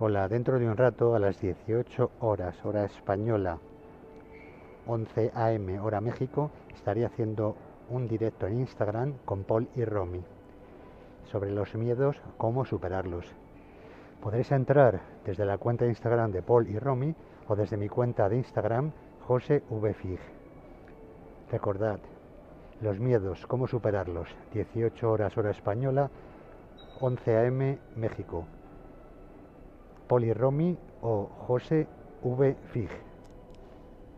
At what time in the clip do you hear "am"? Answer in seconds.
5.34-5.84, 27.48-27.78